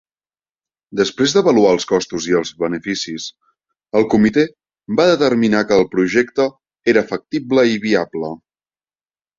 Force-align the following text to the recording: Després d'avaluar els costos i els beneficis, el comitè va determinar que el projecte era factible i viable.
Després 1.01 1.35
d'avaluar 1.35 1.73
els 1.77 1.85
costos 1.91 2.25
i 2.31 2.33
els 2.39 2.51
beneficis, 2.63 3.29
el 4.01 4.09
comitè 4.15 4.49
va 5.01 5.09
determinar 5.13 5.65
que 5.69 5.79
el 5.81 5.89
projecte 5.97 6.51
era 6.95 7.09
factible 7.15 7.71
i 7.77 7.81
viable. 7.89 8.37